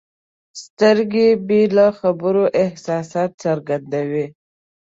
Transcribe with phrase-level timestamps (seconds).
[0.63, 4.25] سترګې بې له خبرو احساسات څرګندوي.